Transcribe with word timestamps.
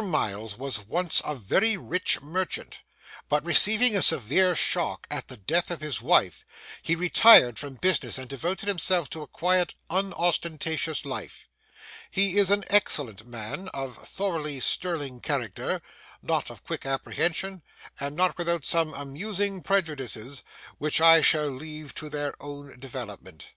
Miles 0.00 0.56
was 0.56 0.86
once 0.86 1.20
a 1.24 1.34
very 1.34 1.76
rich 1.76 2.22
merchant; 2.22 2.78
but 3.28 3.44
receiving 3.44 3.96
a 3.96 4.00
severe 4.00 4.54
shock 4.54 5.08
in 5.10 5.20
the 5.26 5.36
death 5.36 5.72
of 5.72 5.80
his 5.80 6.00
wife, 6.00 6.44
he 6.82 6.94
retired 6.94 7.58
from 7.58 7.74
business, 7.74 8.16
and 8.16 8.28
devoted 8.28 8.68
himself 8.68 9.10
to 9.10 9.22
a 9.22 9.26
quiet, 9.26 9.74
unostentatious 9.90 11.04
life. 11.04 11.48
He 12.12 12.36
is 12.36 12.52
an 12.52 12.62
excellent 12.68 13.26
man, 13.26 13.66
of 13.74 13.96
thoroughly 13.96 14.60
sterling 14.60 15.20
character: 15.20 15.82
not 16.22 16.48
of 16.48 16.62
quick 16.62 16.86
apprehension, 16.86 17.62
and 17.98 18.14
not 18.14 18.38
without 18.38 18.64
some 18.64 18.94
amusing 18.94 19.64
prejudices, 19.64 20.44
which 20.78 21.00
I 21.00 21.22
shall 21.22 21.48
leave 21.48 21.92
to 21.96 22.08
their 22.08 22.40
own 22.40 22.78
development. 22.78 23.50